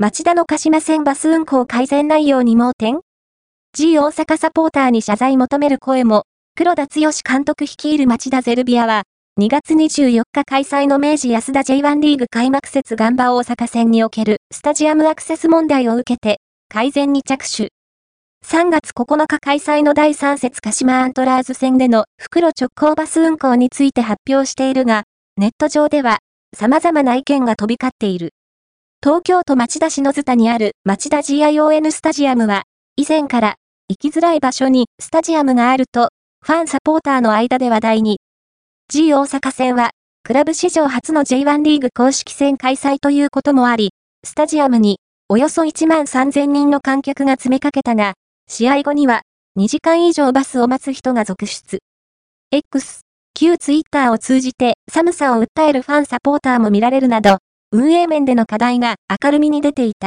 [0.00, 3.00] 町田の鹿島線バス運行改善内容に盲点
[3.72, 6.22] ?G 大阪サポーターに謝罪求める声も、
[6.54, 9.02] 黒田剛監督率いる町田ゼルビアは、
[9.40, 16.38] 2月24日開催の明治安田 J1 リーグ開幕節ガンバ大阪戦におけるスタジアムアクセス問題を受けて、
[16.68, 17.70] 改善に着手。
[18.46, 25.02] 3月9日開催の第3節鹿島アントラーズ戦での袋直行バス運行について発表しているが、
[25.36, 26.18] ネット上では
[26.56, 28.30] 様々な意見が飛び交っている。
[29.00, 32.64] 東京都町田市のズタにある町田 GION スタジアムは、
[32.96, 33.54] 以前から
[33.88, 36.08] 行きづらい場所にスタジアムがあると、
[36.44, 38.18] ファンサポーターの間で話題に。
[38.88, 39.92] G 大阪戦は、
[40.24, 43.92] クラブ史上初の J1 リーグ公式戦開催ということもあり、
[44.24, 48.14] スタジアムにおよそ1万3000人の観客が詰めかけたが、
[48.48, 49.22] 試合後には
[49.56, 51.78] 2時間以上バスを待つ人が続出。
[52.50, 53.02] X、
[53.34, 57.38] 旧ツイッターを通じて寒さを訴えるファンサポーターも見られるなど、
[57.70, 60.06] 運営面での課題が明るみに出ていた。